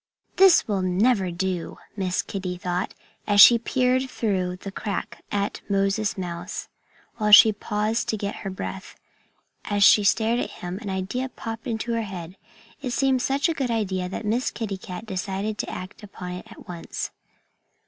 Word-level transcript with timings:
"This 0.37 0.67
will 0.67 0.81
never 0.81 1.29
do," 1.29 1.77
Miss 1.95 2.23
Kitty 2.23 2.57
thought, 2.57 2.95
as 3.27 3.39
she 3.39 3.59
peered 3.59 4.09
through 4.09 4.55
the 4.55 4.71
crack 4.71 5.23
at 5.31 5.61
Moses 5.69 6.17
Mouse, 6.17 6.69
while 7.17 7.31
she 7.31 7.53
paused 7.53 8.09
to 8.09 8.17
get 8.17 8.37
her 8.37 8.49
breath. 8.49 8.95
And 9.65 9.75
as 9.77 9.83
she 9.83 10.03
stared 10.03 10.39
at 10.39 10.49
him, 10.49 10.79
an 10.79 10.89
idea 10.89 11.29
popped 11.29 11.67
into 11.67 11.91
her 11.93 12.01
head. 12.01 12.35
It 12.81 12.93
seemed 12.93 13.21
such 13.21 13.47
a 13.47 13.53
good 13.53 13.69
idea 13.69 14.09
that 14.09 14.25
Miss 14.25 14.49
Kitty 14.49 14.77
Cat 14.79 15.05
decided 15.05 15.59
to 15.59 15.69
act 15.69 16.01
upon 16.01 16.31
it 16.31 16.47
at 16.51 16.67
once. 16.67 17.11